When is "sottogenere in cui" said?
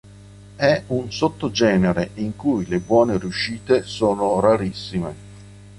1.11-2.65